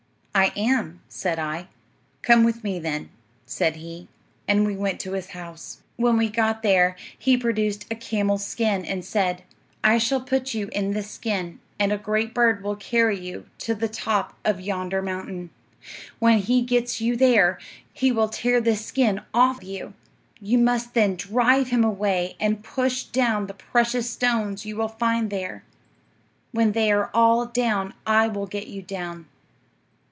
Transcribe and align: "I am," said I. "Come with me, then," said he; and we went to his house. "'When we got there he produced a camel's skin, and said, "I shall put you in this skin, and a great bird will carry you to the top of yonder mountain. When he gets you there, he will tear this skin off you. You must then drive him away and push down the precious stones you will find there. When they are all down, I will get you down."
"I 0.33 0.53
am," 0.55 1.01
said 1.09 1.39
I. 1.39 1.67
"Come 2.21 2.45
with 2.45 2.63
me, 2.63 2.79
then," 2.79 3.09
said 3.45 3.75
he; 3.75 4.07
and 4.47 4.65
we 4.65 4.77
went 4.77 4.99
to 5.01 5.11
his 5.11 5.31
house. 5.31 5.81
"'When 5.97 6.15
we 6.15 6.29
got 6.29 6.63
there 6.63 6.95
he 7.19 7.35
produced 7.37 7.85
a 7.91 7.95
camel's 7.95 8.45
skin, 8.45 8.85
and 8.85 9.03
said, 9.03 9.43
"I 9.83 9.97
shall 9.97 10.21
put 10.21 10.53
you 10.53 10.69
in 10.71 10.91
this 10.91 11.11
skin, 11.11 11.59
and 11.77 11.91
a 11.91 11.97
great 11.97 12.33
bird 12.33 12.63
will 12.63 12.77
carry 12.77 13.19
you 13.19 13.45
to 13.59 13.75
the 13.75 13.89
top 13.89 14.35
of 14.45 14.61
yonder 14.61 15.01
mountain. 15.01 15.49
When 16.19 16.37
he 16.39 16.61
gets 16.61 17.01
you 17.01 17.17
there, 17.17 17.59
he 17.93 18.09
will 18.13 18.29
tear 18.29 18.61
this 18.61 18.85
skin 18.85 19.21
off 19.33 19.61
you. 19.61 19.93
You 20.39 20.57
must 20.59 20.93
then 20.93 21.17
drive 21.17 21.67
him 21.71 21.83
away 21.83 22.35
and 22.39 22.63
push 22.63 23.03
down 23.03 23.47
the 23.47 23.53
precious 23.53 24.09
stones 24.09 24.65
you 24.65 24.77
will 24.77 24.87
find 24.87 25.29
there. 25.29 25.65
When 26.53 26.71
they 26.71 26.89
are 26.89 27.11
all 27.13 27.45
down, 27.47 27.93
I 28.07 28.29
will 28.29 28.47
get 28.47 28.67
you 28.67 28.81
down." 28.81 29.27